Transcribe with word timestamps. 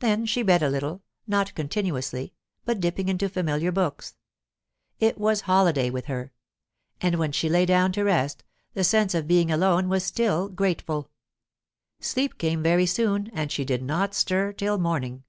Then 0.00 0.26
she 0.26 0.42
read 0.42 0.62
a 0.62 0.68
little 0.68 1.00
not 1.26 1.54
continuously, 1.54 2.34
but 2.66 2.80
dipping 2.80 3.08
into 3.08 3.30
familiar 3.30 3.72
books. 3.72 4.14
It 5.00 5.16
was 5.16 5.40
holiday 5.48 5.88
with 5.88 6.04
her. 6.04 6.34
And 7.00 7.14
when 7.18 7.32
she 7.32 7.48
lay 7.48 7.64
down 7.64 7.90
to 7.92 8.04
rest, 8.04 8.44
the 8.74 8.84
sense 8.84 9.14
of 9.14 9.26
being 9.26 9.50
alone 9.50 9.88
was 9.88 10.04
still 10.04 10.50
grateful. 10.50 11.08
Sleep 11.98 12.36
came 12.36 12.62
very 12.62 12.84
soon, 12.84 13.30
and 13.32 13.50
she 13.50 13.64
did 13.64 13.82
not 13.82 14.12
stir 14.14 14.52
till 14.52 14.76
morning. 14.76 15.24